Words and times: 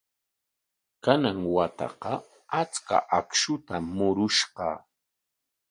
Kanan 1.03 1.39
wataqa 1.55 2.13
achka 2.61 2.97
akshutam 3.17 3.85
murushaq. 3.97 4.57